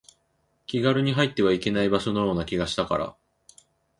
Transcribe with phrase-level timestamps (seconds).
[0.65, 3.15] 気軽に入ってはいけない場所のような気がしたから